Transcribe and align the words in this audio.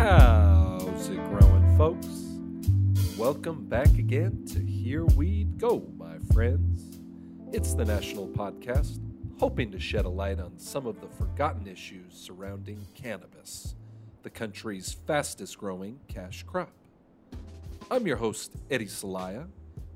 How's 0.00 1.10
it 1.10 1.22
growing, 1.28 1.76
folks? 1.76 2.08
Welcome 3.18 3.66
back 3.66 3.98
again 3.98 4.46
to 4.46 4.58
Here 4.58 5.04
Weed 5.04 5.58
Go, 5.58 5.86
my 5.98 6.16
friends. 6.32 6.98
It's 7.52 7.74
the 7.74 7.84
National 7.84 8.26
Podcast, 8.26 8.98
hoping 9.38 9.70
to 9.72 9.78
shed 9.78 10.06
a 10.06 10.08
light 10.08 10.40
on 10.40 10.58
some 10.58 10.86
of 10.86 11.02
the 11.02 11.08
forgotten 11.08 11.66
issues 11.66 12.14
surrounding 12.14 12.86
cannabis, 12.94 13.74
the 14.22 14.30
country's 14.30 14.90
fastest 15.06 15.58
growing 15.58 16.00
cash 16.08 16.44
crop. 16.44 16.72
I'm 17.90 18.06
your 18.06 18.16
host, 18.16 18.54
Eddie 18.70 18.86
Celaya, 18.86 19.48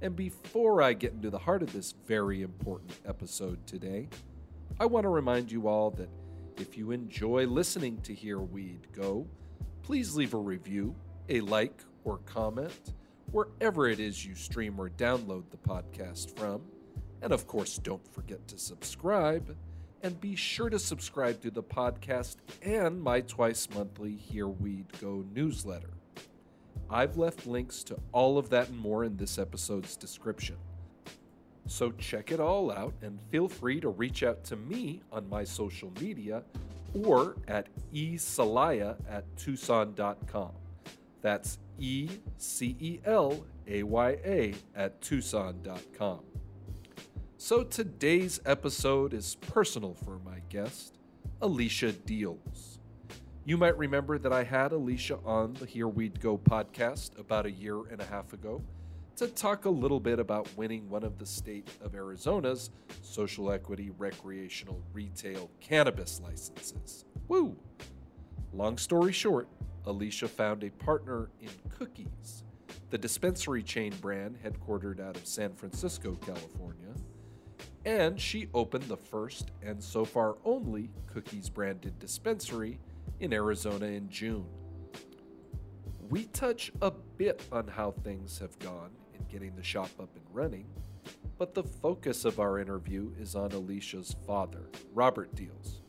and 0.02 0.14
before 0.14 0.82
I 0.82 0.92
get 0.92 1.14
into 1.14 1.30
the 1.30 1.38
heart 1.38 1.62
of 1.62 1.72
this 1.72 1.94
very 2.06 2.42
important 2.42 2.92
episode 3.06 3.66
today, 3.66 4.10
I 4.78 4.84
want 4.84 5.04
to 5.04 5.08
remind 5.08 5.50
you 5.50 5.66
all 5.66 5.92
that 5.92 6.10
if 6.58 6.76
you 6.76 6.90
enjoy 6.90 7.46
listening 7.46 8.02
to 8.02 8.12
Here 8.12 8.38
Weed 8.38 8.88
Go, 8.92 9.26
please 9.84 10.16
leave 10.16 10.34
a 10.34 10.38
review, 10.38 10.94
a 11.28 11.40
like, 11.40 11.82
or 12.04 12.18
comment 12.26 12.94
wherever 13.30 13.88
it 13.88 14.00
is 14.00 14.24
you 14.24 14.34
stream 14.34 14.80
or 14.80 14.88
download 14.88 15.42
the 15.50 15.56
podcast 15.56 16.36
from. 16.38 16.62
And 17.20 17.32
of 17.32 17.46
course, 17.46 17.78
don't 17.78 18.06
forget 18.12 18.46
to 18.48 18.58
subscribe. 18.58 19.56
And 20.02 20.20
be 20.20 20.36
sure 20.36 20.70
to 20.70 20.78
subscribe 20.78 21.40
to 21.42 21.50
the 21.50 21.62
podcast 21.62 22.36
and 22.62 23.02
my 23.02 23.22
twice 23.22 23.68
monthly 23.74 24.14
Here 24.14 24.48
Weed 24.48 24.86
Go 25.00 25.24
newsletter. 25.34 25.94
I've 26.90 27.16
left 27.16 27.46
links 27.46 27.82
to 27.84 27.96
all 28.12 28.36
of 28.38 28.50
that 28.50 28.68
and 28.68 28.78
more 28.78 29.04
in 29.04 29.16
this 29.16 29.38
episode's 29.38 29.96
description. 29.96 30.56
So 31.66 31.90
check 31.92 32.30
it 32.30 32.40
all 32.40 32.70
out 32.70 32.92
and 33.00 33.18
feel 33.30 33.48
free 33.48 33.80
to 33.80 33.88
reach 33.88 34.22
out 34.22 34.44
to 34.44 34.56
me 34.56 35.00
on 35.10 35.28
my 35.28 35.44
social 35.44 35.90
media 35.98 36.42
or 36.94 37.36
at 37.48 37.68
ecelaya 37.92 38.96
at 39.08 39.24
tucson.com. 39.36 40.52
That's 41.20 41.58
E 41.78 42.08
C 42.36 42.76
E 42.78 43.00
L 43.04 43.44
A 43.66 43.82
Y 43.82 44.10
A 44.24 44.54
at 44.74 45.00
tucson.com. 45.00 46.20
So 47.36 47.62
today's 47.62 48.40
episode 48.46 49.12
is 49.12 49.34
personal 49.34 49.94
for 49.94 50.18
my 50.24 50.40
guest, 50.48 50.98
Alicia 51.42 51.92
Deals. 51.92 52.78
You 53.44 53.58
might 53.58 53.76
remember 53.76 54.18
that 54.18 54.32
I 54.32 54.44
had 54.44 54.72
Alicia 54.72 55.18
on 55.24 55.52
the 55.54 55.66
Here 55.66 55.88
Weed 55.88 56.20
Go 56.20 56.38
podcast 56.38 57.18
about 57.18 57.44
a 57.44 57.50
year 57.50 57.84
and 57.90 58.00
a 58.00 58.04
half 58.06 58.32
ago 58.32 58.62
to 59.16 59.28
talk 59.28 59.64
a 59.64 59.70
little 59.70 60.00
bit 60.00 60.18
about 60.18 60.48
winning 60.56 60.88
one 60.88 61.04
of 61.04 61.18
the 61.18 61.26
state 61.26 61.68
of 61.80 61.94
Arizona's 61.94 62.70
social 63.00 63.52
equity 63.52 63.90
recreational 63.96 64.82
retail 64.92 65.50
cannabis 65.60 66.20
licenses. 66.20 67.04
Woo! 67.28 67.56
Long 68.52 68.76
story 68.76 69.12
short, 69.12 69.48
Alicia 69.86 70.26
found 70.26 70.64
a 70.64 70.70
partner 70.70 71.30
in 71.40 71.50
Cookies, 71.78 72.42
the 72.90 72.98
dispensary 72.98 73.62
chain 73.62 73.92
brand 74.00 74.36
headquartered 74.44 75.00
out 75.00 75.16
of 75.16 75.26
San 75.26 75.54
Francisco, 75.54 76.16
California, 76.16 76.94
and 77.84 78.20
she 78.20 78.48
opened 78.52 78.84
the 78.84 78.96
first 78.96 79.50
and 79.62 79.82
so 79.82 80.04
far 80.04 80.36
only 80.44 80.90
Cookies 81.06 81.48
branded 81.48 81.98
dispensary 81.98 82.80
in 83.20 83.32
Arizona 83.32 83.86
in 83.86 84.08
June. 84.08 84.46
We 86.08 86.24
touch 86.26 86.72
a 86.82 86.90
bit 86.90 87.42
on 87.52 87.68
how 87.68 87.92
things 87.92 88.38
have 88.38 88.58
gone 88.58 88.90
getting 89.28 89.54
the 89.56 89.62
shop 89.62 89.90
up 90.00 90.08
and 90.14 90.24
running, 90.32 90.66
but 91.38 91.54
the 91.54 91.62
focus 91.62 92.24
of 92.24 92.38
our 92.38 92.58
interview 92.58 93.10
is 93.18 93.34
on 93.34 93.52
Alicia's 93.52 94.14
father, 94.26 94.68
Robert 94.94 95.34
Deals, 95.34 95.80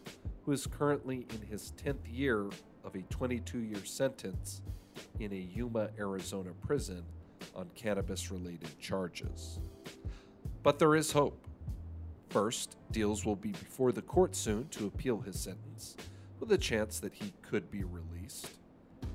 who 0.43 0.51
is 0.51 0.67
currently 0.67 1.27
in 1.33 1.47
his 1.47 1.73
10th 1.83 2.11
year 2.11 2.49
of 2.83 2.95
a 2.95 3.01
22 3.03 3.59
year 3.59 3.85
sentence 3.85 4.61
in 5.19 5.31
a 5.31 5.47
Yuma, 5.55 5.89
Arizona 5.99 6.51
prison 6.65 7.03
on 7.55 7.69
cannabis 7.75 8.31
related 8.31 8.79
charges. 8.79 9.59
But 10.63 10.79
there 10.79 10.95
is 10.95 11.11
hope. 11.11 11.47
First, 12.29 12.75
Deals 12.91 13.25
will 13.25 13.35
be 13.35 13.51
before 13.51 13.91
the 13.91 14.01
court 14.01 14.35
soon 14.35 14.67
to 14.69 14.87
appeal 14.87 15.21
his 15.21 15.39
sentence, 15.39 15.95
with 16.39 16.51
a 16.51 16.57
chance 16.57 16.99
that 16.99 17.13
he 17.13 17.33
could 17.41 17.71
be 17.71 17.83
released. 17.83 18.49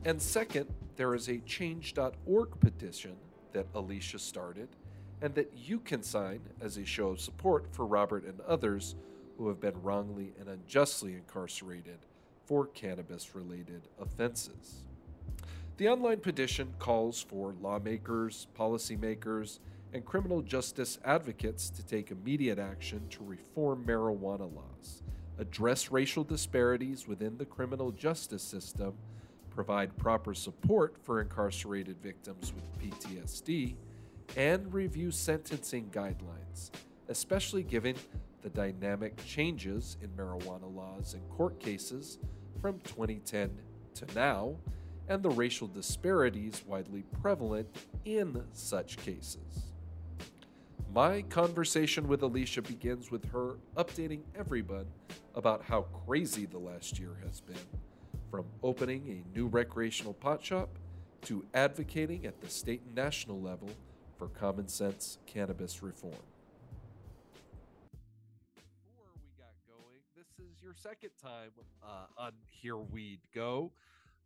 And 0.05 0.21
second, 0.21 0.73
there 0.97 1.15
is 1.15 1.29
a 1.29 1.39
change.org 1.39 2.61
petition 2.61 3.17
that 3.53 3.66
Alicia 3.75 4.19
started 4.19 4.69
and 5.22 5.34
that 5.34 5.53
you 5.56 5.78
can 5.81 6.03
sign 6.03 6.41
as 6.61 6.77
a 6.77 6.84
show 6.84 7.09
of 7.09 7.21
support 7.21 7.66
for 7.72 7.84
Robert 7.87 8.25
and 8.25 8.41
others 8.41 8.94
who 9.37 9.49
have 9.49 9.61
been 9.61 9.81
wrongly 9.83 10.33
and 10.38 10.49
unjustly 10.49 11.15
incarcerated 11.15 11.99
for 12.44 12.66
cannabis 12.66 13.34
related 13.34 13.83
offenses. 14.00 14.84
The 15.77 15.89
online 15.89 16.19
petition 16.19 16.75
calls 16.78 17.22
for 17.22 17.55
lawmakers, 17.60 18.49
policymakers, 18.59 19.60
and 19.93 20.05
criminal 20.05 20.43
justice 20.43 20.99
advocates 21.05 21.71
to 21.71 21.83
take 21.83 22.10
immediate 22.10 22.59
action 22.59 23.03
to 23.10 23.25
reform 23.25 23.84
marijuana 23.87 24.55
laws, 24.55 25.03
address 25.39 25.91
racial 25.91 26.22
disparities 26.22 27.09
within 27.09 27.39
the 27.39 27.47
criminal 27.47 27.91
justice 27.93 28.43
system, 28.43 28.94
provide 29.50 29.97
proper 29.97 30.34
support 30.34 30.97
for 31.03 31.21
incarcerated 31.21 32.00
victims 32.03 32.53
with 32.55 32.65
PTSD, 32.78 33.75
and 34.37 34.72
review 34.72 35.11
sentencing 35.11 35.91
guidelines, 35.91 36.71
especially 37.09 37.62
given 37.62 37.97
the 38.43 38.50
dynamic 38.50 39.22
changes 39.25 39.97
in 40.00 40.09
marijuana 40.10 40.75
laws 40.75 41.15
and 41.15 41.28
court 41.31 41.59
cases 41.60 42.19
from 42.60 42.78
2010 42.81 43.50
to 43.94 44.06
now, 44.15 44.55
and 45.09 45.22
the 45.22 45.31
racial 45.31 45.66
disparities 45.66 46.62
widely 46.66 47.03
prevalent 47.21 47.69
in 48.05 48.43
such 48.53 48.97
cases. 48.99 49.72
My 50.93 51.22
conversation 51.22 52.09
with 52.09 52.22
Alicia 52.22 52.62
begins 52.62 53.10
with 53.10 53.31
her 53.31 53.56
updating 53.77 54.22
everyone 54.37 54.87
about 55.34 55.62
how 55.62 55.83
crazy 56.06 56.47
the 56.47 56.59
last 56.59 56.99
year 56.99 57.16
has 57.25 57.41
been 57.41 57.56
from 58.31 58.45
opening 58.63 59.03
a 59.09 59.37
new 59.37 59.47
recreational 59.47 60.15
pot 60.15 60.45
shop 60.45 60.71
to 61.23 61.45
advocating 61.53 62.25
at 62.27 62.41
the 62.41 62.49
state 62.49 62.83
and 62.87 62.95
national 62.95 63.41
level 63.41 63.69
for 64.17 64.29
common 64.29 64.69
sense 64.69 65.19
cannabis 65.27 65.83
reform. 65.83 66.15
Before 68.55 69.11
we 69.17 69.29
got 69.37 69.55
going, 69.67 70.01
this 70.17 70.29
is 70.39 70.63
your 70.63 70.75
second 70.75 71.11
time 71.21 71.51
uh, 71.83 72.07
on 72.17 72.33
Here 72.49 72.77
Weed 72.77 73.21
Go. 73.35 73.73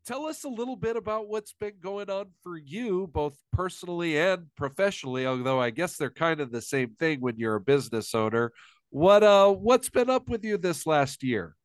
Tell 0.06 0.26
us 0.26 0.44
a 0.44 0.48
little 0.48 0.76
bit 0.76 0.97
about 0.97 1.28
what's 1.28 1.54
been 1.54 1.75
going 1.81 2.10
on 2.10 2.26
for 2.43 2.59
you, 2.59 3.09
both 3.12 3.38
personally 3.53 4.19
and 4.19 4.47
professionally. 4.54 5.26
Although 5.26 5.60
I 5.60 5.70
guess 5.70 5.97
they're 5.97 6.10
kind 6.10 6.41
of 6.41 6.53
the 6.53 6.60
same 6.60 6.91
thing 6.98 7.20
when 7.20 7.38
you're 7.38 7.54
a 7.54 7.60
business 7.60 8.14
owner. 8.14 8.53
What 8.91 9.22
uh, 9.22 9.50
what's 9.50 9.88
been 9.88 10.10
up 10.10 10.28
with 10.28 10.44
you 10.44 10.59
this 10.59 10.87
last 10.87 11.22
year? 11.22 11.56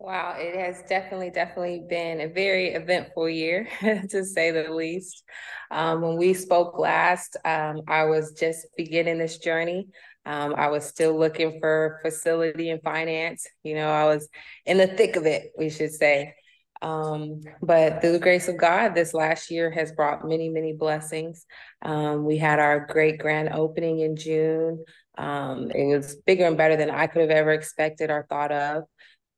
Wow, 0.00 0.36
it 0.38 0.54
has 0.54 0.82
definitely, 0.88 1.30
definitely 1.30 1.82
been 1.88 2.20
a 2.20 2.28
very 2.28 2.68
eventful 2.68 3.28
year, 3.28 3.68
to 4.10 4.24
say 4.24 4.52
the 4.52 4.72
least. 4.72 5.24
Um, 5.72 6.02
when 6.02 6.16
we 6.16 6.34
spoke 6.34 6.78
last, 6.78 7.36
um, 7.44 7.82
I 7.88 8.04
was 8.04 8.32
just 8.32 8.66
beginning 8.76 9.18
this 9.18 9.38
journey. 9.38 9.88
Um, 10.24 10.54
I 10.56 10.68
was 10.68 10.86
still 10.86 11.18
looking 11.18 11.58
for 11.58 11.98
facility 12.02 12.70
and 12.70 12.80
finance. 12.82 13.44
You 13.64 13.74
know, 13.74 13.90
I 13.90 14.04
was 14.04 14.28
in 14.66 14.78
the 14.78 14.86
thick 14.86 15.16
of 15.16 15.26
it, 15.26 15.50
we 15.58 15.68
should 15.68 15.92
say. 15.92 16.34
Um, 16.80 17.40
but 17.60 18.00
through 18.00 18.12
the 18.12 18.20
grace 18.20 18.46
of 18.46 18.56
God, 18.56 18.94
this 18.94 19.14
last 19.14 19.50
year 19.50 19.68
has 19.72 19.90
brought 19.90 20.24
many, 20.24 20.48
many 20.48 20.74
blessings. 20.74 21.44
Um, 21.82 22.24
we 22.24 22.38
had 22.38 22.60
our 22.60 22.86
great 22.86 23.18
grand 23.18 23.48
opening 23.48 23.98
in 23.98 24.14
June. 24.14 24.84
Um, 25.16 25.72
it 25.72 25.86
was 25.92 26.14
bigger 26.24 26.44
and 26.46 26.56
better 26.56 26.76
than 26.76 26.90
I 26.90 27.08
could 27.08 27.22
have 27.22 27.30
ever 27.30 27.50
expected 27.50 28.10
or 28.10 28.26
thought 28.28 28.52
of. 28.52 28.84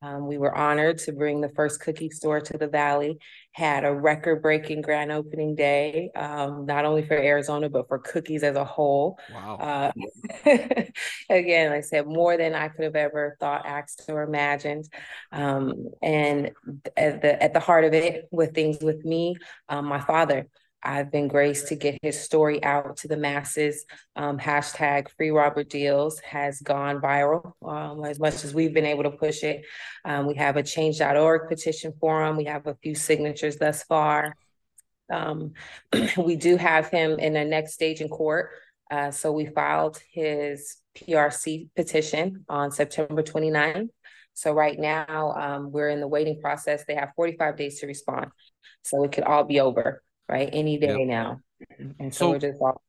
Um, 0.03 0.25
we 0.27 0.39
were 0.39 0.55
honored 0.55 0.97
to 0.99 1.11
bring 1.11 1.41
the 1.41 1.49
first 1.49 1.79
cookie 1.79 2.09
store 2.09 2.41
to 2.41 2.57
the 2.57 2.67
Valley, 2.67 3.19
had 3.51 3.85
a 3.85 3.93
record 3.93 4.41
breaking 4.41 4.81
grand 4.81 5.11
opening 5.11 5.53
day, 5.53 6.09
um, 6.15 6.65
not 6.65 6.85
only 6.85 7.03
for 7.03 7.13
Arizona, 7.13 7.69
but 7.69 7.87
for 7.87 7.99
cookies 7.99 8.41
as 8.41 8.55
a 8.55 8.65
whole. 8.65 9.19
Wow. 9.31 9.57
Uh, 9.57 9.91
again, 11.29 11.69
like 11.69 11.77
I 11.77 11.81
said, 11.81 12.07
more 12.07 12.35
than 12.35 12.55
I 12.55 12.69
could 12.69 12.85
have 12.85 12.95
ever 12.95 13.37
thought, 13.39 13.67
asked, 13.67 14.05
or 14.09 14.23
imagined. 14.23 14.89
Um, 15.31 15.91
and 16.01 16.51
at 16.97 17.21
the, 17.21 17.43
at 17.43 17.53
the 17.53 17.59
heart 17.59 17.85
of 17.85 17.93
it, 17.93 18.27
with 18.31 18.55
things 18.55 18.79
with 18.81 19.05
me, 19.05 19.35
um, 19.69 19.85
my 19.85 19.99
father. 19.99 20.47
I've 20.83 21.11
been 21.11 21.27
graced 21.27 21.67
to 21.67 21.75
get 21.75 21.99
his 22.01 22.19
story 22.19 22.63
out 22.63 22.97
to 22.97 23.07
the 23.07 23.17
masses. 23.17 23.85
Um, 24.15 24.37
hashtag 24.37 25.09
Free 25.17 25.31
Robert 25.31 25.69
Deals 25.69 26.19
has 26.19 26.59
gone 26.61 26.99
viral 26.99 27.53
um, 27.63 28.03
as 28.03 28.19
much 28.19 28.43
as 28.43 28.53
we've 28.53 28.73
been 28.73 28.85
able 28.85 29.03
to 29.03 29.11
push 29.11 29.43
it. 29.43 29.65
Um, 30.05 30.27
we 30.27 30.35
have 30.35 30.57
a 30.57 30.63
change.org 30.63 31.49
petition 31.49 31.93
forum. 31.99 32.37
We 32.37 32.45
have 32.45 32.67
a 32.67 32.75
few 32.75 32.95
signatures 32.95 33.57
thus 33.57 33.83
far. 33.83 34.35
Um, 35.11 35.53
we 36.17 36.35
do 36.35 36.57
have 36.57 36.89
him 36.89 37.19
in 37.19 37.33
the 37.33 37.45
next 37.45 37.73
stage 37.73 38.01
in 38.01 38.09
court. 38.09 38.51
Uh, 38.89 39.11
so 39.11 39.31
we 39.31 39.45
filed 39.45 40.01
his 40.11 40.77
PRC 40.97 41.69
petition 41.75 42.45
on 42.49 42.71
September 42.71 43.23
29th. 43.23 43.89
So 44.33 44.53
right 44.53 44.77
now, 44.77 45.33
um, 45.33 45.71
we're 45.71 45.89
in 45.89 45.99
the 45.99 46.07
waiting 46.07 46.41
process. 46.41 46.83
They 46.85 46.95
have 46.95 47.11
45 47.15 47.57
days 47.57 47.79
to 47.79 47.87
respond. 47.87 48.31
So 48.83 49.03
it 49.03 49.11
could 49.11 49.23
all 49.23 49.43
be 49.43 49.59
over, 49.59 50.01
right? 50.31 50.49
Any 50.51 50.77
day 50.77 50.99
yep. 50.99 51.07
now. 51.07 51.41
And 51.99 52.13
so, 52.13 52.19
so, 52.19 52.29
we're 52.31 52.39
just 52.39 52.61
all 52.61 52.81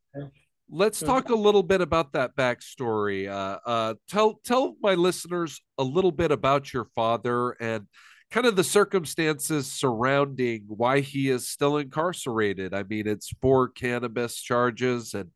let's 0.72 0.98
mm-hmm. 0.98 1.06
talk 1.06 1.28
a 1.28 1.34
little 1.34 1.62
bit 1.62 1.80
about 1.80 2.12
that 2.14 2.34
backstory. 2.34 3.28
Uh, 3.28 3.58
uh, 3.64 3.94
tell 4.08 4.40
tell 4.44 4.74
my 4.82 4.94
listeners 4.94 5.60
a 5.78 5.84
little 5.84 6.10
bit 6.10 6.32
about 6.32 6.72
your 6.72 6.86
father 6.96 7.50
and 7.60 7.86
kind 8.30 8.46
of 8.46 8.56
the 8.56 8.64
circumstances 8.64 9.70
surrounding 9.70 10.64
why 10.66 11.00
he 11.00 11.28
is 11.28 11.46
still 11.46 11.76
incarcerated. 11.76 12.72
I 12.72 12.82
mean, 12.82 13.06
it's 13.06 13.30
for 13.42 13.68
cannabis 13.68 14.40
charges, 14.40 15.14
and 15.14 15.30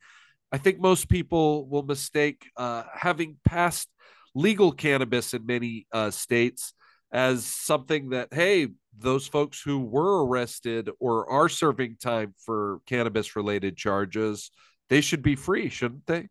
I 0.50 0.58
think 0.58 0.80
most 0.80 1.08
people 1.08 1.68
will 1.68 1.84
mistake 1.84 2.46
uh, 2.56 2.84
having 2.94 3.36
passed 3.44 3.88
legal 4.34 4.72
cannabis 4.72 5.34
in 5.34 5.46
many 5.46 5.86
uh, 5.92 6.10
states 6.10 6.72
as 7.12 7.44
something 7.44 8.10
that, 8.10 8.32
hey, 8.32 8.68
those 8.98 9.26
folks 9.26 9.60
who 9.60 9.80
were 9.80 10.24
arrested 10.24 10.90
or 10.98 11.30
are 11.30 11.48
serving 11.48 11.96
time 12.00 12.34
for 12.44 12.80
cannabis 12.86 13.36
related 13.36 13.76
charges, 13.76 14.50
they 14.88 15.00
should 15.00 15.22
be 15.22 15.36
free, 15.36 15.68
shouldn't 15.68 16.06
they? 16.06 16.28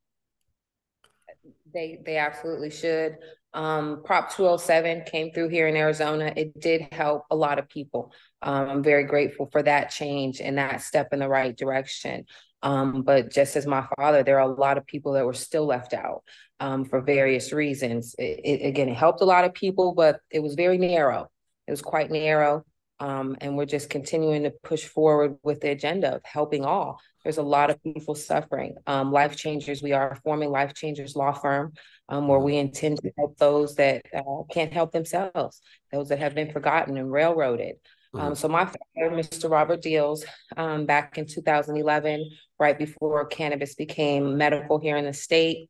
They 1.74 2.00
they 2.06 2.18
absolutely 2.18 2.72
should. 2.72 3.18
Um, 3.54 4.02
Prop 4.04 4.36
207 4.36 5.04
came 5.06 5.32
through 5.32 5.50
here 5.50 5.68
in 5.68 5.78
Arizona. 5.78 6.34
It 6.36 6.60
did 6.60 6.88
help 6.92 7.24
a 7.32 7.36
lot 7.36 7.58
of 7.58 7.70
people. 7.70 8.12
Um, 8.42 8.70
I'm 8.70 8.84
very 8.84 9.06
grateful 9.06 9.48
for 9.52 9.64
that 9.64 9.92
change 9.92 10.42
and 10.42 10.58
that 10.58 10.82
step 10.82 11.14
in 11.14 11.20
the 11.20 11.30
right 11.30 11.56
direction. 11.56 12.26
Um, 12.66 13.04
but 13.04 13.32
just 13.32 13.56
as 13.56 13.66
my 13.66 13.86
father, 13.96 14.24
there 14.24 14.40
are 14.40 14.50
a 14.50 14.54
lot 14.54 14.78
of 14.78 14.86
people 14.86 15.14
that 15.14 15.26
were 15.26 15.34
still 15.34 15.66
left 15.66 15.94
out 15.94 16.24
um, 16.60 16.84
for 16.84 17.00
various 17.00 17.54
reasons. 17.54 18.16
It, 18.18 18.42
it, 18.44 18.66
again, 18.66 18.90
it 18.90 18.98
helped 18.98 19.22
a 19.22 19.26
lot 19.26 19.46
of 19.46 19.54
people, 19.54 19.94
but 19.94 20.20
it 20.32 20.40
was 20.40 20.56
very 20.56 20.78
narrow. 20.78 21.30
It 21.68 21.72
was 21.72 21.82
quite 21.82 22.12
narrow. 22.12 22.66
Um, 23.00 23.38
and 23.42 23.56
we're 23.56 23.66
just 23.66 23.90
continuing 23.90 24.44
to 24.44 24.54
push 24.64 24.84
forward 24.84 25.38
with 25.44 25.62
the 25.62 25.70
agenda 25.70 26.16
of 26.16 26.22
helping 26.24 26.66
all. 26.66 27.00
There's 27.24 27.38
a 27.38 27.44
lot 27.44 27.70
of 27.70 27.82
people 27.84 28.16
suffering. 28.16 28.76
Um, 28.88 29.12
life 29.12 29.36
Changers, 29.36 29.84
we 29.84 29.94
are 29.94 30.18
forming 30.24 30.50
Life 30.50 30.74
Changers 30.74 31.16
Law 31.16 31.34
Firm 31.34 31.74
um, 32.10 32.28
where 32.28 32.40
we 32.40 32.58
intend 32.58 33.00
to 33.02 33.12
help 33.18 33.38
those 33.38 33.76
that 33.76 34.04
uh, 34.16 34.44
can't 34.52 34.74
help 34.74 34.92
themselves, 34.92 35.62
those 35.92 36.10
that 36.10 36.20
have 36.20 36.36
been 36.36 36.52
forgotten 36.52 36.98
and 36.98 37.12
railroaded. 37.12 37.76
Um, 38.16 38.22
mm-hmm. 38.22 38.34
so 38.36 38.48
my 38.48 38.66
father, 38.66 39.14
Mr. 39.16 39.50
Robert 39.50 39.82
Deals, 39.82 40.24
um, 40.56 40.86
back 40.86 41.18
in 41.18 41.26
2011, 41.26 42.30
right 42.60 42.78
before 42.78 43.26
cannabis 43.26 43.76
became 43.76 44.38
medical 44.38 44.80
here 44.80 44.96
in 44.96 45.06
the 45.06 45.14
state, 45.14 45.70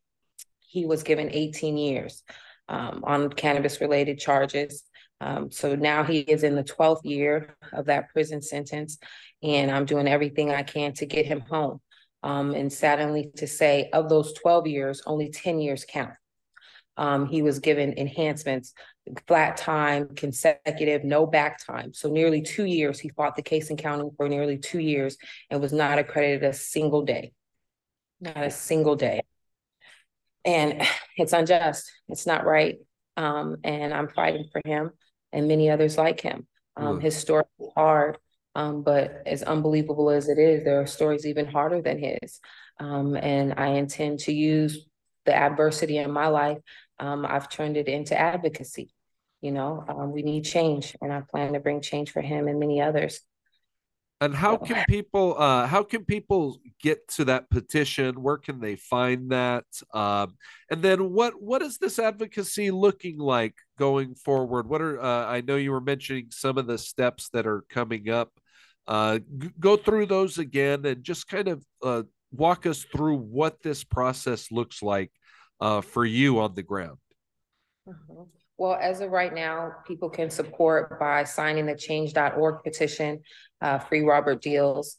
he 0.59 0.85
was 0.85 1.01
given 1.01 1.29
18 1.31 1.77
years 1.77 2.23
um, 2.69 3.03
on 3.03 3.29
cannabis-related 3.29 4.19
charges. 4.19 4.83
Um, 5.21 5.49
so 5.49 5.75
now 5.75 6.03
he 6.03 6.19
is 6.19 6.43
in 6.43 6.55
the 6.55 6.63
12th 6.63 7.03
year 7.03 7.55
of 7.73 7.85
that 7.85 8.09
prison 8.09 8.41
sentence, 8.41 8.99
and 9.41 9.71
I'm 9.71 9.85
doing 9.85 10.07
everything 10.07 10.51
I 10.51 10.63
can 10.63 10.93
to 10.93 11.05
get 11.05 11.25
him 11.25 11.39
home. 11.39 11.81
Um, 12.21 12.53
and 12.53 12.71
sadly 12.71 13.31
to 13.37 13.47
say, 13.47 13.89
of 13.91 14.09
those 14.09 14.33
12 14.33 14.67
years, 14.67 15.01
only 15.05 15.29
10 15.29 15.59
years 15.59 15.85
count. 15.87 16.13
Um, 16.97 17.27
he 17.27 17.41
was 17.41 17.59
given 17.59 17.97
enhancements, 17.97 18.73
flat 19.27 19.57
time, 19.57 20.09
consecutive, 20.15 21.03
no 21.03 21.25
back 21.25 21.63
time. 21.65 21.93
So 21.93 22.09
nearly 22.09 22.41
two 22.41 22.65
years, 22.65 22.99
he 22.99 23.09
fought 23.09 23.35
the 23.35 23.41
case 23.41 23.69
in 23.69 23.77
county 23.77 24.09
for 24.17 24.27
nearly 24.27 24.57
two 24.57 24.79
years 24.79 25.17
and 25.49 25.61
was 25.61 25.73
not 25.73 25.99
accredited 25.99 26.43
a 26.43 26.53
single 26.53 27.03
day, 27.03 27.31
not 28.19 28.37
a 28.37 28.51
single 28.51 28.95
day. 28.95 29.21
And 30.43 30.81
it's 31.17 31.33
unjust. 31.33 31.91
It's 32.07 32.25
not 32.25 32.45
right. 32.45 32.77
Um, 33.17 33.57
and 33.63 33.93
I'm 33.93 34.09
fighting 34.09 34.45
for 34.51 34.61
him 34.65 34.91
and 35.31 35.47
many 35.47 35.69
others 35.69 35.97
like 35.97 36.21
him. 36.21 36.47
Um, 36.75 36.99
mm. 36.99 37.01
His 37.01 37.15
story 37.15 37.45
is 37.59 37.69
hard, 37.75 38.17
um, 38.55 38.83
but 38.83 39.21
as 39.25 39.43
unbelievable 39.43 40.09
as 40.09 40.27
it 40.27 40.37
is, 40.37 40.63
there 40.63 40.81
are 40.81 40.85
stories 40.85 41.25
even 41.25 41.45
harder 41.45 41.81
than 41.81 41.97
his. 41.99 42.39
Um, 42.79 43.15
and 43.15 43.53
I 43.57 43.67
intend 43.67 44.19
to 44.21 44.33
use 44.33 44.85
the 45.25 45.33
adversity 45.33 45.97
in 45.97 46.11
my 46.11 46.27
life 46.27 46.57
um, 46.99 47.25
I've 47.25 47.49
turned 47.49 47.77
it 47.77 47.87
into 47.87 48.19
advocacy. 48.19 48.93
You 49.45 49.51
know, 49.51 49.85
um, 49.87 50.11
we 50.11 50.23
need 50.23 50.43
change, 50.43 50.95
and 51.03 51.13
I 51.13 51.21
plan 51.21 51.53
to 51.53 51.59
bring 51.59 51.79
change 51.79 52.09
for 52.09 52.19
him 52.19 52.47
and 52.47 52.59
many 52.59 52.81
others. 52.81 53.21
And 54.19 54.33
how 54.33 54.57
can 54.57 54.83
people 54.89 55.35
uh, 55.37 55.67
how 55.67 55.83
can 55.83 56.03
people 56.03 56.57
get 56.81 57.07
to 57.09 57.25
that 57.25 57.47
petition? 57.51 58.23
Where 58.23 58.39
can 58.39 58.59
they 58.59 58.75
find 58.75 59.29
that? 59.29 59.65
Um, 59.93 60.37
and 60.71 60.81
then 60.81 61.11
what 61.11 61.39
what 61.39 61.61
is 61.61 61.77
this 61.77 61.99
advocacy 61.99 62.71
looking 62.71 63.19
like 63.19 63.53
going 63.77 64.15
forward? 64.15 64.67
What 64.67 64.81
are 64.81 64.99
uh, 64.99 65.27
I 65.27 65.41
know 65.41 65.57
you 65.57 65.69
were 65.69 65.79
mentioning 65.79 66.29
some 66.31 66.57
of 66.57 66.65
the 66.65 66.79
steps 66.79 67.29
that 67.33 67.45
are 67.45 67.63
coming 67.69 68.09
up. 68.09 68.31
Uh, 68.87 69.19
g- 69.37 69.51
go 69.59 69.77
through 69.77 70.07
those 70.07 70.39
again 70.39 70.83
and 70.87 71.03
just 71.03 71.27
kind 71.27 71.49
of 71.49 71.63
uh, 71.83 72.01
walk 72.31 72.65
us 72.65 72.83
through 72.83 73.17
what 73.17 73.61
this 73.61 73.83
process 73.83 74.51
looks 74.51 74.81
like 74.81 75.11
uh, 75.61 75.81
for 75.81 76.03
you 76.03 76.39
on 76.39 76.55
the 76.55 76.63
ground? 76.63 76.97
Mm-hmm. 77.87 78.23
Well, 78.57 78.77
as 78.79 79.01
of 79.01 79.11
right 79.11 79.33
now, 79.33 79.73
people 79.85 80.09
can 80.09 80.29
support 80.29 80.99
by 80.99 81.25
signing 81.25 81.65
the 81.65 81.75
change.org 81.75 82.63
petition, 82.63 83.21
uh, 83.61 83.79
free 83.79 84.01
Robert 84.01 84.41
deals. 84.41 84.97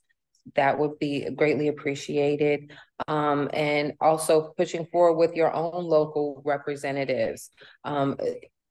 That 0.54 0.78
would 0.78 0.98
be 0.98 1.28
greatly 1.30 1.68
appreciated. 1.68 2.70
Um, 3.08 3.50
and 3.52 3.94
also 4.00 4.52
pushing 4.56 4.86
forward 4.86 5.16
with 5.16 5.34
your 5.34 5.52
own 5.52 5.84
local 5.84 6.42
representatives. 6.44 7.50
Um, 7.84 8.16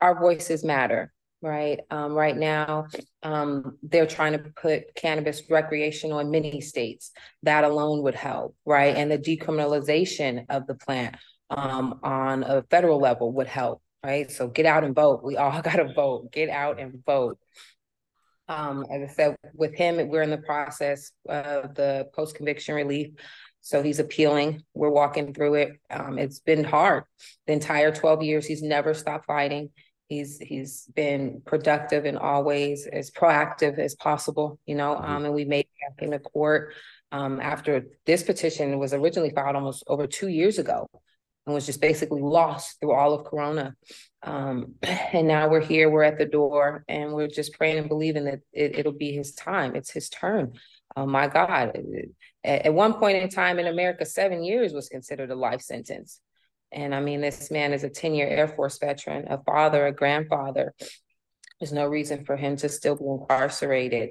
our 0.01 0.19
voices 0.19 0.63
matter, 0.63 1.11
right? 1.41 1.79
Um, 1.89 2.13
right 2.13 2.37
now, 2.37 2.87
um, 3.23 3.77
they're 3.83 4.07
trying 4.07 4.33
to 4.33 4.39
put 4.39 4.93
cannabis 4.95 5.41
recreational 5.49 6.19
in 6.19 6.31
many 6.31 6.61
states. 6.61 7.11
That 7.43 7.63
alone 7.63 8.03
would 8.03 8.15
help, 8.15 8.55
right? 8.65 8.95
And 8.95 9.11
the 9.11 9.17
decriminalization 9.17 10.45
of 10.49 10.67
the 10.67 10.75
plant 10.75 11.17
um, 11.49 11.99
on 12.03 12.43
a 12.43 12.63
federal 12.69 12.99
level 12.99 13.33
would 13.33 13.47
help, 13.47 13.81
right? 14.05 14.31
So 14.31 14.47
get 14.47 14.65
out 14.65 14.83
and 14.83 14.95
vote. 14.95 15.23
We 15.23 15.37
all 15.37 15.61
got 15.69 15.77
to 15.77 15.91
vote. 15.93 16.31
Get 16.31 16.49
out 16.49 16.79
and 16.79 17.03
vote. 17.05 17.39
Um, 18.47 18.85
as 18.91 19.09
I 19.09 19.13
said, 19.13 19.35
with 19.55 19.73
him, 19.73 20.07
we're 20.07 20.21
in 20.21 20.29
the 20.29 20.37
process 20.37 21.11
of 21.27 21.73
the 21.73 22.07
post 22.13 22.35
conviction 22.35 22.75
relief. 22.75 23.13
So 23.61 23.81
he's 23.81 23.99
appealing. 23.99 24.61
We're 24.75 24.91
walking 24.91 25.33
through 25.33 25.55
it. 25.55 25.69
Um, 25.89 26.19
it's 26.19 26.39
been 26.39 26.63
hard. 26.63 27.05
The 27.47 27.53
entire 27.53 27.91
12 27.91 28.21
years, 28.21 28.45
he's 28.45 28.61
never 28.61 28.93
stopped 28.93 29.25
fighting. 29.25 29.71
He's 30.07 30.37
he's 30.37 30.85
been 30.95 31.41
productive 31.47 32.05
in 32.05 32.15
all 32.15 32.43
ways, 32.43 32.85
as 32.85 33.09
proactive 33.09 33.79
as 33.79 33.95
possible, 33.95 34.59
you 34.67 34.75
know. 34.75 34.93
Mm-hmm. 34.93 35.11
Um, 35.11 35.25
and 35.25 35.33
we 35.33 35.45
made 35.45 35.61
it 35.65 35.97
back 35.97 36.03
in 36.03 36.11
the 36.11 36.19
court 36.19 36.75
um, 37.11 37.39
after 37.41 37.87
this 38.05 38.21
petition 38.21 38.77
was 38.77 38.93
originally 38.93 39.31
filed 39.31 39.55
almost 39.55 39.83
over 39.87 40.05
two 40.05 40.27
years 40.27 40.59
ago 40.59 40.87
and 41.45 41.53
was 41.53 41.65
just 41.65 41.81
basically 41.81 42.21
lost 42.21 42.79
through 42.79 42.93
all 42.93 43.13
of 43.13 43.25
Corona. 43.25 43.75
Um, 44.23 44.75
and 44.83 45.27
now 45.27 45.49
we're 45.49 45.61
here, 45.61 45.89
we're 45.89 46.03
at 46.03 46.17
the 46.17 46.25
door, 46.25 46.83
and 46.87 47.13
we're 47.13 47.27
just 47.27 47.53
praying 47.53 47.77
and 47.77 47.89
believing 47.89 48.25
that 48.25 48.39
it, 48.51 48.85
will 48.85 48.93
be 48.93 49.11
his 49.11 49.33
time. 49.33 49.75
It's 49.75 49.91
his 49.91 50.09
turn. 50.09 50.53
Oh 50.95 51.05
my 51.05 51.27
God. 51.27 51.77
At, 52.43 52.65
at 52.65 52.73
one 52.73 52.93
point 52.93 53.17
in 53.17 53.29
time 53.29 53.59
in 53.59 53.67
America, 53.67 54.05
seven 54.05 54.43
years 54.43 54.73
was 54.73 54.89
considered 54.89 55.31
a 55.31 55.35
life 55.35 55.61
sentence. 55.61 56.19
And 56.71 56.93
I 56.95 56.99
mean, 56.99 57.21
this 57.21 57.51
man 57.51 57.73
is 57.73 57.83
a 57.83 57.89
10 57.89 58.15
year 58.15 58.27
Air 58.27 58.47
Force 58.47 58.79
veteran, 58.79 59.27
a 59.29 59.41
father, 59.43 59.85
a 59.85 59.91
grandfather. 59.91 60.73
There's 61.59 61.71
no 61.71 61.87
reason 61.87 62.25
for 62.25 62.35
him 62.35 62.57
to 62.57 62.69
still 62.69 62.95
be 62.95 63.05
incarcerated. 63.05 64.09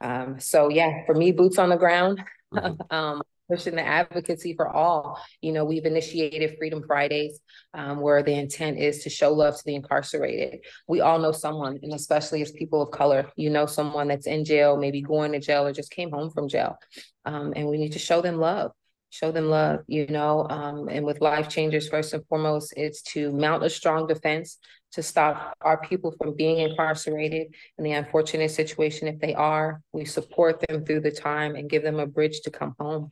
Um, 0.00 0.40
so, 0.40 0.68
yeah, 0.68 1.06
for 1.06 1.14
me, 1.14 1.32
boots 1.32 1.58
on 1.58 1.70
the 1.70 1.76
ground. 1.76 2.22
Mm-hmm. 2.52 2.82
um, 2.94 3.22
pushing 3.48 3.74
the 3.76 3.86
advocacy 3.86 4.54
for 4.54 4.68
all. 4.68 5.20
You 5.40 5.52
know, 5.52 5.64
we've 5.64 5.84
initiated 5.84 6.56
Freedom 6.58 6.82
Fridays, 6.86 7.40
um, 7.74 8.00
where 8.00 8.22
the 8.22 8.34
intent 8.34 8.78
is 8.78 9.02
to 9.04 9.10
show 9.10 9.32
love 9.32 9.56
to 9.56 9.62
the 9.64 9.74
incarcerated. 9.74 10.60
We 10.88 11.00
all 11.00 11.18
know 11.18 11.32
someone, 11.32 11.78
and 11.82 11.92
especially 11.92 12.42
as 12.42 12.52
people 12.52 12.82
of 12.82 12.90
color, 12.90 13.30
you 13.36 13.50
know 13.50 13.66
someone 13.66 14.08
that's 14.08 14.26
in 14.26 14.44
jail, 14.44 14.76
maybe 14.76 15.02
going 15.02 15.32
to 15.32 15.40
jail 15.40 15.66
or 15.66 15.72
just 15.72 15.90
came 15.90 16.10
home 16.10 16.30
from 16.30 16.48
jail. 16.48 16.78
Um, 17.24 17.52
and 17.56 17.68
we 17.68 17.78
need 17.78 17.92
to 17.92 17.98
show 17.98 18.20
them 18.20 18.38
love 18.38 18.72
show 19.16 19.32
them 19.32 19.48
love, 19.48 19.80
you 19.86 20.06
know. 20.08 20.46
Um, 20.48 20.88
and 20.88 21.04
with 21.04 21.20
life 21.20 21.48
changers, 21.48 21.88
first 21.88 22.12
and 22.12 22.26
foremost, 22.26 22.74
it's 22.76 23.02
to 23.14 23.32
mount 23.32 23.64
a 23.64 23.70
strong 23.70 24.06
defense 24.06 24.58
to 24.92 25.02
stop 25.02 25.54
our 25.62 25.80
people 25.80 26.14
from 26.18 26.36
being 26.36 26.58
incarcerated 26.58 27.54
in 27.78 27.84
the 27.84 27.92
unfortunate 27.92 28.50
situation 28.50 29.08
if 29.08 29.18
they 29.18 29.34
are. 29.34 29.80
We 29.92 30.04
support 30.04 30.62
them 30.68 30.84
through 30.84 31.00
the 31.00 31.10
time 31.10 31.56
and 31.56 31.70
give 31.70 31.82
them 31.82 31.98
a 31.98 32.06
bridge 32.06 32.40
to 32.42 32.50
come 32.50 32.74
home. 32.78 33.10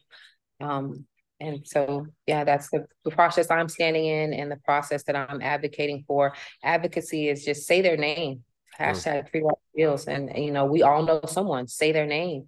Um, 0.60 1.06
and 1.40 1.66
so, 1.66 2.06
yeah, 2.26 2.44
that's 2.44 2.68
the, 2.70 2.86
the 3.04 3.10
process 3.10 3.50
I'm 3.50 3.68
standing 3.68 4.06
in 4.06 4.34
and 4.34 4.50
the 4.50 4.60
process 4.64 5.04
that 5.04 5.16
I'm 5.16 5.42
advocating 5.42 6.04
for. 6.06 6.34
Advocacy 6.62 7.28
is 7.28 7.44
just 7.44 7.66
say 7.66 7.80
their 7.82 7.96
name, 7.96 8.44
hashtag 8.78 9.30
free 9.30 9.42
deals. 9.76 10.06
And, 10.06 10.30
you 10.36 10.52
know, 10.52 10.66
we 10.66 10.82
all 10.82 11.02
know 11.02 11.20
someone, 11.26 11.66
say 11.66 11.92
their 11.92 12.06
name 12.06 12.46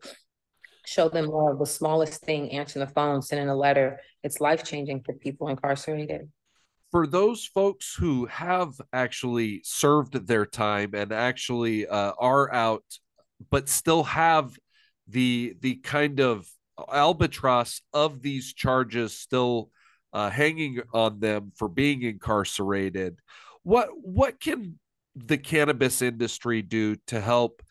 show 0.86 1.08
them 1.10 1.26
love. 1.26 1.58
The 1.58 1.66
smallest 1.66 2.22
thing, 2.22 2.52
answering 2.52 2.86
the 2.86 2.92
phone, 2.92 3.20
sending 3.22 3.48
a 3.48 3.56
letter, 3.56 4.00
it's 4.22 4.40
life 4.40 4.64
changing 4.64 5.02
for 5.04 5.12
people 5.14 5.48
incarcerated. 5.48 6.30
for 6.90 7.06
those 7.06 7.44
folks 7.44 7.94
who 7.98 8.26
have 8.26 8.80
actually 8.92 9.60
served 9.64 10.26
their 10.26 10.46
time 10.46 10.90
and 10.94 11.12
actually 11.12 11.86
uh, 11.86 12.12
are 12.18 12.52
out, 12.52 12.84
but 13.50 13.68
still 13.68 14.04
have 14.04 14.56
the 15.08 15.54
the 15.60 15.74
kind 15.76 16.20
of 16.20 16.46
albatross 16.92 17.80
of 17.92 18.22
these 18.22 18.54
charges 18.54 19.18
still 19.18 19.70
uh, 20.12 20.30
hanging 20.30 20.80
on 20.92 21.20
them 21.20 21.52
for 21.56 21.68
being 21.68 22.02
incarcerated, 22.02 23.18
what 23.62 23.88
what 23.94 24.40
can 24.40 24.78
the 25.16 25.38
cannabis 25.38 26.02
industry 26.02 26.62
do 26.62 26.96
to 27.06 27.20
help 27.20 27.62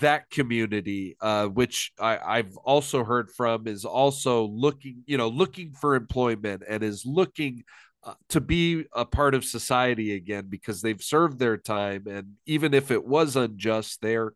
that 0.00 0.28
community, 0.30 1.16
uh, 1.20 1.46
which 1.46 1.92
I, 1.98 2.18
I've 2.18 2.56
also 2.58 3.04
heard 3.04 3.30
from, 3.30 3.66
is 3.66 3.84
also 3.84 4.44
looking, 4.44 5.02
you 5.06 5.16
know, 5.16 5.28
looking 5.28 5.72
for 5.72 5.94
employment 5.94 6.62
and 6.68 6.82
is 6.82 7.04
looking 7.06 7.64
uh, 8.04 8.14
to 8.28 8.40
be 8.40 8.84
a 8.92 9.04
part 9.04 9.34
of 9.34 9.44
society 9.44 10.14
again 10.14 10.46
because 10.48 10.82
they've 10.82 11.02
served 11.02 11.38
their 11.38 11.56
time, 11.56 12.04
and 12.06 12.34
even 12.46 12.74
if 12.74 12.90
it 12.90 13.04
was 13.04 13.36
unjust, 13.36 14.00
they're 14.00 14.32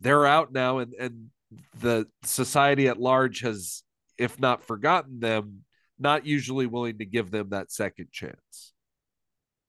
they're 0.00 0.26
out 0.26 0.52
now, 0.52 0.78
and 0.78 0.92
and 0.94 1.30
the 1.80 2.06
society 2.22 2.88
at 2.88 3.00
large 3.00 3.40
has, 3.40 3.82
if 4.18 4.38
not 4.38 4.62
forgotten 4.64 5.20
them, 5.20 5.64
not 5.98 6.26
usually 6.26 6.66
willing 6.66 6.98
to 6.98 7.06
give 7.06 7.30
them 7.30 7.50
that 7.50 7.72
second 7.72 8.10
chance. 8.12 8.74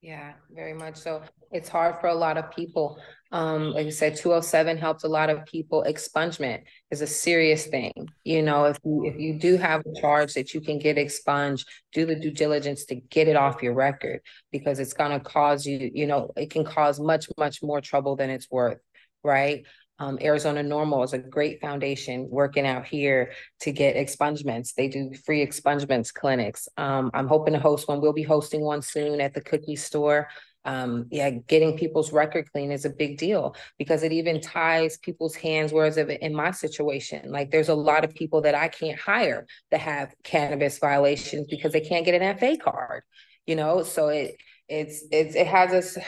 Yeah, 0.00 0.34
very 0.54 0.74
much 0.74 0.96
so. 0.96 1.22
It's 1.50 1.68
hard 1.68 2.00
for 2.00 2.06
a 2.06 2.14
lot 2.14 2.36
of 2.38 2.52
people. 2.52 2.98
Um, 3.32 3.72
like 3.72 3.88
I 3.88 3.90
said, 3.90 4.16
207 4.16 4.78
helps 4.78 5.02
a 5.02 5.08
lot 5.08 5.28
of 5.28 5.44
people. 5.44 5.84
Expungement 5.88 6.62
is 6.92 7.00
a 7.00 7.06
serious 7.06 7.66
thing. 7.66 7.92
You 8.22 8.42
know, 8.42 8.66
if 8.66 8.78
you 8.84 9.06
if 9.06 9.18
you 9.18 9.40
do 9.40 9.56
have 9.56 9.80
a 9.80 10.00
charge 10.00 10.34
that 10.34 10.54
you 10.54 10.60
can 10.60 10.78
get 10.78 10.98
expunged, 10.98 11.66
do 11.92 12.06
the 12.06 12.14
due 12.14 12.30
diligence 12.30 12.84
to 12.86 12.94
get 12.94 13.26
it 13.26 13.34
off 13.34 13.60
your 13.60 13.74
record 13.74 14.20
because 14.52 14.78
it's 14.78 14.92
gonna 14.92 15.18
cause 15.18 15.66
you, 15.66 15.90
you 15.92 16.06
know, 16.06 16.30
it 16.36 16.50
can 16.50 16.64
cause 16.64 17.00
much, 17.00 17.26
much 17.36 17.60
more 17.60 17.80
trouble 17.80 18.14
than 18.14 18.30
it's 18.30 18.48
worth, 18.50 18.78
right? 19.24 19.66
Um, 19.98 20.18
Arizona 20.22 20.62
NORML 20.62 21.04
is 21.04 21.12
a 21.12 21.18
great 21.18 21.60
foundation 21.60 22.28
working 22.30 22.66
out 22.66 22.86
here 22.86 23.32
to 23.60 23.72
get 23.72 23.96
expungements. 23.96 24.74
They 24.74 24.88
do 24.88 25.12
free 25.26 25.44
expungements 25.44 26.12
clinics. 26.12 26.68
Um, 26.76 27.10
I'm 27.14 27.26
hoping 27.26 27.54
to 27.54 27.60
host 27.60 27.88
one. 27.88 28.00
We'll 28.00 28.12
be 28.12 28.22
hosting 28.22 28.60
one 28.60 28.82
soon 28.82 29.20
at 29.20 29.34
the 29.34 29.40
cookie 29.40 29.76
store. 29.76 30.28
Um, 30.64 31.06
yeah, 31.10 31.30
getting 31.30 31.78
people's 31.78 32.12
record 32.12 32.50
clean 32.52 32.70
is 32.70 32.84
a 32.84 32.90
big 32.90 33.16
deal 33.16 33.56
because 33.78 34.02
it 34.02 34.12
even 34.12 34.40
ties 34.40 34.98
people's 34.98 35.34
hands. 35.34 35.72
Whereas 35.72 35.96
in 35.96 36.34
my 36.34 36.50
situation, 36.50 37.32
like 37.32 37.50
there's 37.50 37.70
a 37.70 37.74
lot 37.74 38.04
of 38.04 38.14
people 38.14 38.42
that 38.42 38.54
I 38.54 38.68
can't 38.68 38.98
hire 38.98 39.46
that 39.70 39.80
have 39.80 40.14
cannabis 40.24 40.78
violations 40.78 41.46
because 41.48 41.72
they 41.72 41.80
can't 41.80 42.04
get 42.04 42.20
an 42.20 42.38
FA 42.38 42.56
card, 42.56 43.02
you 43.46 43.56
know? 43.56 43.82
So 43.82 44.08
it, 44.08 44.36
it's, 44.68 45.04
it's, 45.10 45.34
it 45.34 45.46
has 45.46 45.72
us 45.72 45.98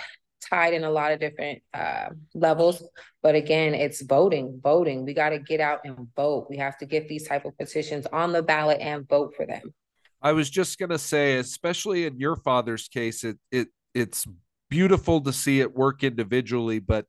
tied 0.41 0.75
in 0.75 0.85
a 0.85 0.91
lot 0.91 1.13
of 1.13 1.21
different 1.21 1.63
uh, 1.75 2.11
levels. 2.35 2.83
But 3.23 3.35
again, 3.35 3.75
it's 3.75 4.01
voting, 4.03 4.61
voting. 4.63 5.05
We 5.05 5.15
got 5.15 5.31
to 5.31 5.39
get 5.39 5.61
out 5.61 5.81
and 5.85 6.09
vote. 6.17 6.47
We 6.51 6.57
have 6.57 6.79
to 6.79 6.87
get 6.87 7.09
these 7.09 7.27
type 7.27 7.45
of 7.45 7.57
petitions 7.59 8.07
on 8.13 8.33
the 8.33 8.43
ballot 8.43 8.81
and 8.81 9.09
vote 9.09 9.35
for 9.37 9.47
them. 9.47 9.75
I 10.23 10.33
was 10.33 10.51
just 10.51 10.79
gonna 10.79 10.99
say, 10.99 11.39
especially 11.39 12.05
in 12.05 12.19
your 12.19 12.37
father's 12.37 12.89
case, 12.89 13.25
it 13.25 13.39
it 13.51 13.69
it's 13.95 14.27
beautiful 14.69 15.21
to 15.23 15.33
see 15.33 15.61
it 15.61 15.75
work 15.75 16.05
individually, 16.05 16.79
but 16.79 17.07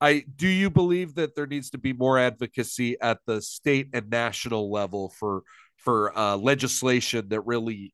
I 0.00 0.24
do 0.34 0.48
you 0.48 0.70
believe 0.70 1.14
that 1.16 1.34
there 1.34 1.46
needs 1.46 1.70
to 1.70 1.78
be 1.78 1.92
more 1.92 2.18
advocacy 2.18 3.00
at 3.00 3.18
the 3.26 3.42
state 3.42 3.88
and 3.92 4.10
national 4.10 4.70
level 4.70 5.10
for 5.10 5.42
for 5.76 6.16
uh, 6.16 6.36
legislation 6.36 7.28
that 7.28 7.42
really 7.42 7.92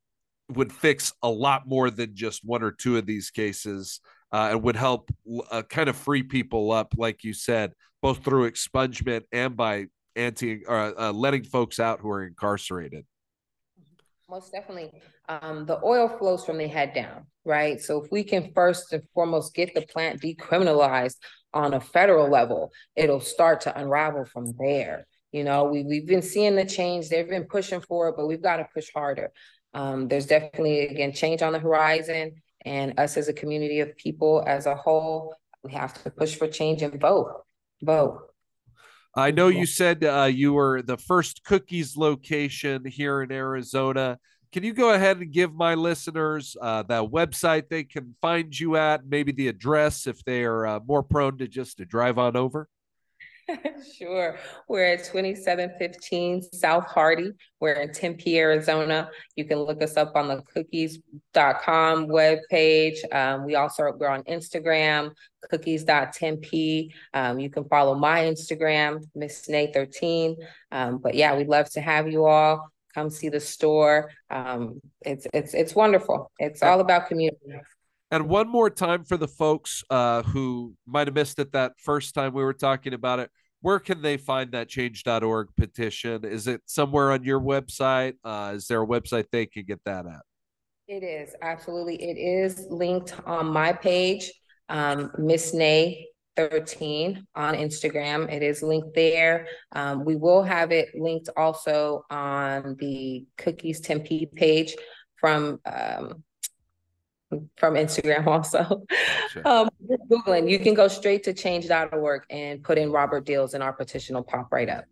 would 0.49 0.73
fix 0.73 1.13
a 1.23 1.29
lot 1.29 1.67
more 1.67 1.91
than 1.91 2.15
just 2.15 2.45
one 2.45 2.63
or 2.63 2.73
two 2.73 2.97
of 2.97 3.07
these 3.07 3.31
cases 3.31 4.01
uh, 4.33 4.49
and 4.53 4.63
would 4.63 4.77
help 4.77 5.11
uh, 5.51 5.63
kind 5.63 5.89
of 5.89 5.97
free 5.97 6.23
people 6.23 6.73
up, 6.73 6.95
like 6.97 7.25
you 7.25 7.33
said, 7.33 7.73
both 8.03 8.25
through 8.25 8.51
expungement 8.51 9.23
and 9.33 9.57
by 9.57 9.87
anti 10.17 10.65
uh, 10.67 10.93
uh, 10.99 11.13
letting 11.13 11.45
folks 11.45 11.81
out 11.81 12.01
who 12.01 12.11
are 12.11 12.25
incarcerated. 12.25 13.05
Most 14.29 14.53
definitely. 14.53 14.93
Um, 15.29 15.67
the 15.67 15.81
oil 15.85 16.09
flows 16.09 16.45
from 16.45 16.59
the 16.59 16.69
head 16.69 16.95
down, 16.95 17.27
right? 17.45 17.81
So 17.81 18.03
if 18.03 18.13
we 18.13 18.23
can 18.23 18.53
first 18.55 18.93
and 18.93 19.03
foremost 19.13 19.55
get 19.55 19.75
the 19.75 19.83
plant 19.83 20.21
decriminalized 20.21 21.17
on 21.53 21.75
a 21.75 21.81
federal 21.81 22.29
level, 22.29 22.73
it'll 22.95 23.21
start 23.21 23.63
to 23.63 23.77
unravel 23.77 24.25
from 24.25 24.53
there. 24.59 25.07
You 25.33 25.45
know, 25.45 25.65
we, 25.65 25.83
we've 25.83 26.07
been 26.07 26.23
seeing 26.23 26.57
the 26.57 26.65
change. 26.65 27.09
They've 27.09 27.29
been 27.29 27.45
pushing 27.45 27.81
for 27.81 28.09
it, 28.09 28.15
but 28.17 28.27
we've 28.27 28.43
got 28.43 28.57
to 28.57 28.69
push 28.73 28.89
harder. 28.95 29.31
Um, 29.75 30.09
there's 30.09 30.27
definitely, 30.27 30.87
again, 30.87 31.13
change 31.13 31.43
on 31.43 31.53
the 31.53 31.59
horizon. 31.59 32.43
And 32.65 32.99
us 32.99 33.17
as 33.17 33.29
a 33.29 33.33
community 33.33 33.81
of 33.81 33.97
people 33.97 34.45
as 34.47 34.67
a 34.67 34.75
whole, 34.75 35.35
we 35.65 35.73
have 35.73 35.95
to 36.03 36.11
push 36.11 36.35
for 36.35 36.47
change 36.49 36.83
and 36.83 37.01
vote. 37.01 37.45
Vote. 37.83 38.27
I 39.15 39.33
know 39.33 39.49
you 39.49 39.67
said 39.67 40.05
uh, 40.05 40.29
you 40.31 40.53
were 40.53 40.83
the 40.83 40.97
first 40.97 41.43
cookies 41.45 41.97
location 41.97 42.85
here 42.85 43.23
in 43.23 43.33
Arizona. 43.33 44.19
Can 44.53 44.63
you 44.63 44.73
go 44.73 44.93
ahead 44.93 45.19
and 45.19 45.33
give 45.33 45.53
my 45.55 45.75
listeners 45.75 46.57
uh, 46.61 46.83
that 46.85 47.03
website 47.03 47.69
they 47.69 47.85
can 47.85 48.15
find 48.21 48.59
you 48.59 48.77
at, 48.77 49.07
maybe 49.07 49.33
the 49.33 49.49
address 49.49 50.07
if 50.07 50.25
they 50.25 50.45
are 50.45 50.67
uh, 50.67 50.81
more 50.87 51.03
prone 51.03 51.39
to 51.39 51.49
just 51.49 51.79
to 51.79 51.85
drive 51.85 52.19
on 52.19 52.37
over? 52.37 52.69
sure. 53.99 54.39
We're 54.69 54.95
at 54.95 55.05
2715 55.05 56.43
South 56.53 56.87
Hardy. 56.87 57.33
We're 57.61 57.75
in 57.75 57.93
Tempe, 57.93 58.39
Arizona. 58.39 59.11
You 59.37 59.45
can 59.45 59.59
look 59.59 59.83
us 59.83 59.97
up 59.97 60.13
on 60.15 60.29
the 60.29 60.43
cookies.com 60.55 62.09
webpage. 62.09 63.15
Um, 63.15 63.45
we 63.45 63.55
also 63.55 63.93
we're 63.97 64.09
on 64.09 64.23
Instagram, 64.25 65.13
cookies.tempe. 65.51 66.95
Um, 67.15 67.39
you 67.39 67.51
can 67.51 67.65
follow 67.65 67.95
my 67.95 68.23
Instagram, 68.23 69.05
Miss 69.15 69.49
Nay 69.49 69.71
13. 69.73 70.37
Um, 70.73 70.99
but 70.99 71.15
yeah, 71.15 71.37
we'd 71.37 71.49
love 71.49 71.71
to 71.71 71.81
have 71.81 72.09
you 72.09 72.27
all 72.27 72.71
come 72.95 73.11
see 73.11 73.29
the 73.29 73.41
store. 73.41 74.11
Um, 74.31 74.81
it's 75.03 75.27
it's 75.33 75.55
it's 75.55 75.75
wonderful. 75.75 76.31
It's 76.39 76.63
all 76.63 76.81
about 76.81 77.07
community. 77.07 77.39
And 78.11 78.29
one 78.29 78.49
more 78.49 78.71
time 78.71 79.05
for 79.05 79.17
the 79.17 79.29
folks 79.29 79.85
uh, 79.89 80.23
who 80.23 80.75
might 80.87 81.07
have 81.07 81.15
missed 81.15 81.39
it 81.39 81.53
that 81.53 81.73
first 81.79 82.15
time 82.15 82.35
we 82.35 82.43
were 82.43 82.53
talking 82.53 82.93
about 82.93 83.21
it, 83.21 83.31
where 83.63 83.79
can 83.79 84.03
they 84.03 84.17
find 84.17 84.53
that 84.53 84.69
change.org 84.69 85.49
petition? 85.57 86.25
Is 86.25 86.47
it 86.47 86.63
somewhere 86.67 87.13
on 87.13 87.23
your 87.23 87.41
website? 87.41 88.15
Uh, 88.25 88.53
is 88.57 88.67
there 88.67 88.83
a 88.83 88.87
website 88.87 89.27
they 89.31 89.47
can 89.47 89.65
get 89.65 89.81
that 89.85 90.07
at? 90.07 90.23
It 90.89 91.05
is 91.05 91.37
absolutely. 91.41 92.03
It 92.03 92.19
is 92.19 92.67
linked 92.69 93.15
on 93.25 93.47
my 93.47 93.73
page, 93.73 94.33
um, 94.69 95.13
Miss 95.19 95.55
Nay 95.55 96.09
13 96.37 97.27
on 97.37 97.55
Instagram. 97.55 98.33
It 98.33 98.43
is 98.43 98.63
linked 98.63 98.95
there. 98.95 99.47
Um, 99.73 100.05
we 100.05 100.17
will 100.17 100.43
have 100.43 100.73
it 100.73 100.89
linked 100.95 101.29
also 101.37 102.05
on 102.11 102.77
the 102.81 103.25
Cookies 103.37 103.81
Tempe 103.81 104.27
page 104.35 104.75
from 105.17 105.61
um, 105.67 106.25
from 107.57 107.75
Instagram 107.75 108.27
also. 108.27 108.85
Sure. 109.31 109.47
Um, 109.47 109.71
Googling, 110.11 110.51
you 110.51 110.59
can 110.59 110.75
go 110.75 110.89
straight 110.89 111.23
to 111.25 111.33
change.org 111.33 112.23
and 112.31 112.63
put 112.63 112.79
in 112.79 112.91
Robert 112.91 113.25
Deals 113.25 113.55
and 113.55 113.63
our 113.63 113.73
petition 113.73 114.17
will 114.17 114.23
pop 114.23 114.53
right 114.53 114.69
up. 114.69 114.85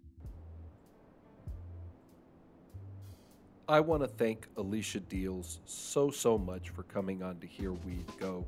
I 3.69 3.81
want 3.81 4.03
to 4.03 4.09
thank 4.09 4.47
Alicia 4.57 5.01
Deals 5.01 5.61
so, 5.67 6.11
so 6.11 6.39
much 6.39 6.71
for 6.71 6.85
coming 6.85 7.23
on 7.23 7.39
to 7.41 7.47
Here 7.47 7.73
Weed 7.73 8.07
Go. 8.19 8.47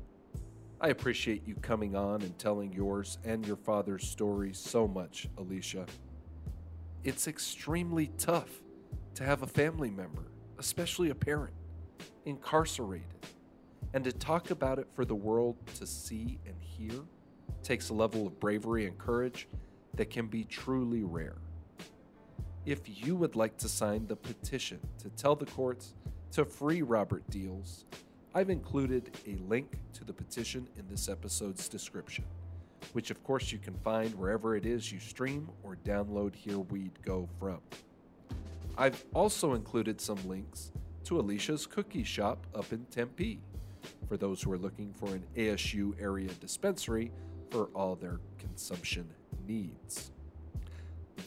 I 0.79 0.87
appreciate 0.87 1.47
you 1.47 1.53
coming 1.61 1.95
on 1.95 2.23
and 2.23 2.35
telling 2.39 2.73
yours 2.73 3.19
and 3.23 3.45
your 3.45 3.57
father's 3.57 4.07
story 4.07 4.51
so 4.51 4.87
much, 4.87 5.27
Alicia. 5.37 5.85
It's 7.03 7.27
extremely 7.27 8.07
tough 8.17 8.49
to 9.13 9.23
have 9.23 9.43
a 9.43 9.47
family 9.47 9.91
member, 9.91 10.23
especially 10.57 11.11
a 11.11 11.15
parent, 11.15 11.53
incarcerated 12.25 13.05
and 13.93 14.03
to 14.03 14.11
talk 14.11 14.51
about 14.51 14.79
it 14.79 14.87
for 14.93 15.05
the 15.05 15.15
world 15.15 15.57
to 15.75 15.85
see 15.85 16.39
and 16.45 16.55
hear 16.61 17.01
takes 17.63 17.89
a 17.89 17.93
level 17.93 18.25
of 18.25 18.39
bravery 18.39 18.87
and 18.87 18.97
courage 18.97 19.47
that 19.95 20.09
can 20.09 20.27
be 20.27 20.43
truly 20.43 21.03
rare. 21.03 21.37
If 22.65 22.81
you 22.85 23.15
would 23.15 23.35
like 23.35 23.57
to 23.57 23.69
sign 23.69 24.07
the 24.07 24.15
petition 24.15 24.79
to 24.99 25.09
tell 25.09 25.35
the 25.35 25.45
courts 25.45 25.93
to 26.31 26.45
free 26.45 26.81
Robert 26.81 27.27
Deals, 27.29 27.85
I've 28.33 28.49
included 28.49 29.11
a 29.27 29.35
link 29.47 29.77
to 29.93 30.03
the 30.03 30.13
petition 30.13 30.67
in 30.77 30.87
this 30.87 31.09
episode's 31.09 31.67
description, 31.67 32.23
which 32.93 33.11
of 33.11 33.23
course 33.23 33.51
you 33.51 33.57
can 33.57 33.73
find 33.83 34.13
wherever 34.15 34.55
it 34.55 34.65
is 34.65 34.91
you 34.91 34.99
stream 34.99 35.49
or 35.63 35.75
download 35.83 36.33
Here 36.35 36.59
Weed 36.59 36.91
Go 37.03 37.27
from. 37.39 37.59
I've 38.77 39.03
also 39.13 39.53
included 39.53 39.99
some 39.99 40.19
links 40.27 40.71
to 41.03 41.19
Alicia's 41.19 41.65
cookie 41.65 42.03
shop 42.03 42.45
up 42.55 42.71
in 42.71 42.85
Tempe 42.85 43.41
for 44.07 44.17
those 44.17 44.41
who 44.41 44.51
are 44.51 44.57
looking 44.57 44.93
for 44.93 45.07
an 45.07 45.23
ASU 45.35 45.93
area 46.01 46.29
dispensary 46.39 47.11
for 47.49 47.65
all 47.75 47.95
their 47.95 48.19
consumption 48.37 49.09
needs. 49.47 50.11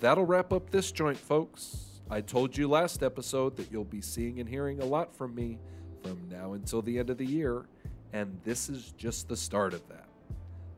That'll 0.00 0.26
wrap 0.26 0.52
up 0.52 0.70
this 0.70 0.92
joint, 0.92 1.18
folks. 1.18 2.00
I 2.10 2.20
told 2.20 2.56
you 2.56 2.68
last 2.68 3.02
episode 3.02 3.56
that 3.56 3.70
you'll 3.70 3.84
be 3.84 4.00
seeing 4.00 4.40
and 4.40 4.48
hearing 4.48 4.80
a 4.80 4.84
lot 4.84 5.14
from 5.14 5.34
me 5.34 5.58
from 6.02 6.18
now 6.30 6.52
until 6.52 6.82
the 6.82 6.98
end 6.98 7.10
of 7.10 7.18
the 7.18 7.26
year, 7.26 7.66
and 8.12 8.38
this 8.44 8.68
is 8.68 8.92
just 8.96 9.28
the 9.28 9.36
start 9.36 9.72
of 9.72 9.86
that. 9.88 10.06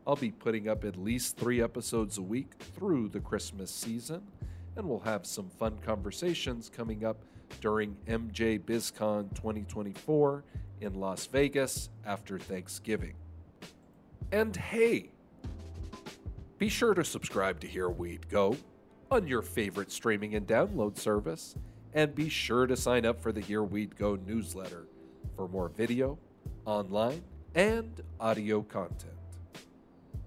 I'll 0.06 0.14
be 0.14 0.30
putting 0.30 0.68
up 0.68 0.84
at 0.84 0.96
least 0.96 1.36
three 1.36 1.60
episodes 1.60 2.18
a 2.18 2.22
week 2.22 2.52
through 2.76 3.08
the 3.08 3.18
Christmas 3.18 3.72
season, 3.72 4.22
and 4.76 4.88
we'll 4.88 5.00
have 5.00 5.26
some 5.26 5.50
fun 5.50 5.78
conversations 5.84 6.70
coming 6.74 7.04
up 7.04 7.24
during 7.60 7.96
MJ 8.06 8.60
BizCon 8.60 9.34
2024 9.34 10.44
in 10.80 10.94
Las 10.94 11.26
Vegas 11.26 11.88
after 12.04 12.38
Thanksgiving. 12.38 13.14
And 14.32 14.56
hey, 14.56 15.10
be 16.58 16.68
sure 16.68 16.94
to 16.94 17.04
subscribe 17.04 17.60
to 17.60 17.66
Here 17.66 17.88
Weed 17.88 18.28
Go 18.28 18.56
on 19.10 19.26
your 19.26 19.42
favorite 19.42 19.92
streaming 19.92 20.34
and 20.34 20.46
download 20.46 20.98
service, 20.98 21.54
and 21.94 22.14
be 22.14 22.28
sure 22.28 22.66
to 22.66 22.76
sign 22.76 23.06
up 23.06 23.20
for 23.20 23.32
the 23.32 23.40
Here 23.40 23.62
Weed 23.62 23.96
Go 23.96 24.16
newsletter 24.16 24.86
for 25.36 25.48
more 25.48 25.68
video, 25.68 26.18
online, 26.64 27.22
and 27.54 28.00
audio 28.18 28.62
content. 28.62 29.12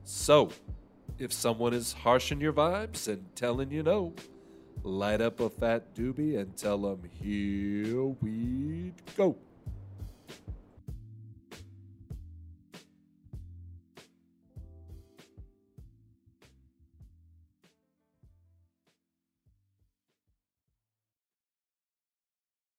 So, 0.04 0.50
if 1.18 1.34
someone 1.34 1.74
is 1.74 1.94
harshing 1.94 2.40
your 2.42 2.54
vibes 2.54 3.08
and 3.08 3.26
telling 3.36 3.72
you 3.72 3.84
no, 3.84 4.14
light 4.84 5.22
up 5.22 5.40
a 5.40 5.50
fat 5.50 5.94
doobie 5.96 6.38
and 6.40 6.56
tell 6.56 6.78
them, 6.78 7.02
Here 7.22 8.04
we 8.22 8.94
go. 9.16 9.36